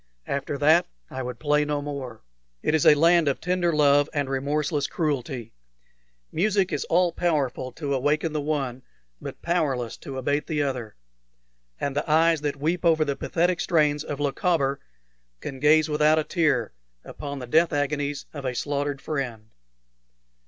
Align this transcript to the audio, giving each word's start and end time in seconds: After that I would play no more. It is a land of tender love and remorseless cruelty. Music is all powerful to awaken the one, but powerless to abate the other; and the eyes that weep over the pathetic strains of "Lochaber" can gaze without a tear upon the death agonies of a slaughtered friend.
After 0.25 0.57
that 0.57 0.87
I 1.11 1.21
would 1.21 1.37
play 1.37 1.63
no 1.63 1.79
more. 1.79 2.23
It 2.63 2.73
is 2.73 2.87
a 2.87 2.95
land 2.95 3.27
of 3.27 3.39
tender 3.39 3.71
love 3.71 4.09
and 4.15 4.27
remorseless 4.27 4.87
cruelty. 4.87 5.53
Music 6.31 6.73
is 6.73 6.85
all 6.85 7.11
powerful 7.11 7.71
to 7.73 7.93
awaken 7.93 8.33
the 8.33 8.41
one, 8.41 8.81
but 9.21 9.43
powerless 9.43 9.97
to 9.97 10.17
abate 10.17 10.47
the 10.47 10.63
other; 10.63 10.95
and 11.79 11.95
the 11.95 12.09
eyes 12.09 12.41
that 12.41 12.55
weep 12.55 12.83
over 12.83 13.05
the 13.05 13.15
pathetic 13.15 13.59
strains 13.59 14.03
of 14.03 14.19
"Lochaber" 14.19 14.79
can 15.39 15.59
gaze 15.59 15.87
without 15.87 16.17
a 16.17 16.23
tear 16.23 16.73
upon 17.03 17.37
the 17.37 17.45
death 17.45 17.71
agonies 17.71 18.25
of 18.33 18.43
a 18.43 18.55
slaughtered 18.55 19.01
friend. 19.03 19.51